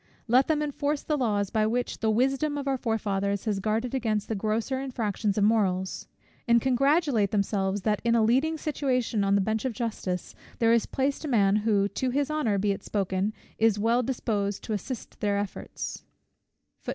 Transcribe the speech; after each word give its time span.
Let 0.27 0.47
them 0.47 0.63
enforce 0.63 1.03
the 1.03 1.15
laws 1.15 1.51
by 1.51 1.67
which 1.67 1.99
the 1.99 2.09
wisdom 2.09 2.57
of 2.57 2.67
our 2.67 2.79
forefathers 2.79 3.45
has 3.45 3.59
guarded 3.59 3.93
against 3.93 4.29
the 4.29 4.33
grosser 4.33 4.79
infractions 4.79 5.37
of 5.37 5.43
morals; 5.43 6.07
and 6.47 6.59
congratulate 6.59 7.29
themselves, 7.29 7.83
that 7.83 8.01
in 8.03 8.15
a 8.15 8.23
leading 8.23 8.57
situation 8.57 9.23
on 9.23 9.35
the 9.35 9.41
bench 9.41 9.63
of 9.63 9.73
justice 9.73 10.33
there 10.57 10.73
is 10.73 10.87
placed 10.87 11.23
a 11.23 11.27
man 11.27 11.57
who, 11.57 11.87
to 11.87 12.09
his 12.09 12.31
honour 12.31 12.57
be 12.57 12.71
it 12.71 12.81
spoken, 12.83 13.31
is 13.59 13.77
well 13.77 14.01
disposed 14.01 14.63
to 14.63 14.73
assist 14.73 15.19
their 15.19 15.37
efforts. 15.37 16.03